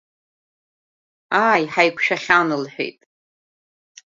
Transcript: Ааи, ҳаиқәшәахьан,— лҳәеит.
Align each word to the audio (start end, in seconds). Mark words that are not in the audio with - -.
Ааи, 1.47 1.63
ҳаиқәшәахьан,— 1.73 2.49
лҳәеит. 2.63 2.99